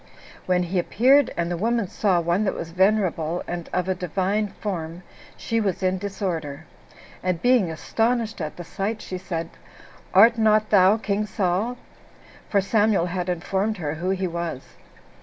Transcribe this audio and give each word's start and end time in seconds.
When 0.47 0.63
he 0.63 0.79
appeared, 0.79 1.31
and 1.37 1.51
the 1.51 1.57
woman 1.61 1.87
saw 1.87 2.19
one 2.19 2.43
that 2.45 2.55
was 2.55 2.71
venerable, 2.71 3.43
and 3.47 3.69
of 3.71 3.87
a 3.87 3.93
divine 3.93 4.47
form, 4.47 5.03
she 5.37 5.61
was 5.61 5.83
in 5.83 5.99
disorder; 5.99 6.65
and 7.21 7.39
being 7.39 7.69
astonished 7.69 8.41
at 8.41 8.55
the 8.57 8.63
sight, 8.63 8.99
she 9.03 9.19
said, 9.19 9.51
"Art 10.11 10.39
not 10.39 10.71
thou 10.71 10.97
king 10.97 11.27
Saul?" 11.27 11.77
for 12.49 12.61
Samuel 12.61 13.05
had 13.05 13.29
informed 13.29 13.77
her 13.77 13.93
who 13.93 14.09
he 14.09 14.25
was. 14.25 14.69